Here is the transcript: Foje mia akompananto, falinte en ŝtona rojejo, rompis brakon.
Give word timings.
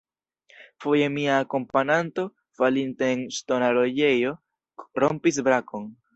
Foje 0.85 1.09
mia 1.17 1.35
akompananto, 1.41 2.23
falinte 2.61 3.11
en 3.17 3.23
ŝtona 3.37 3.69
rojejo, 3.79 4.33
rompis 5.05 5.41
brakon. 5.51 5.89